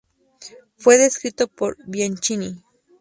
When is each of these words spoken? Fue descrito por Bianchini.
Fue 0.77 0.97
descrito 0.97 1.47
por 1.47 1.77
Bianchini. 1.85 2.59